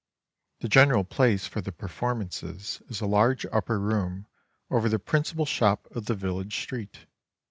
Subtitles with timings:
[0.61, 4.25] The general place for the performances is a large upper room
[4.71, 7.05] over the principal shop of the village street.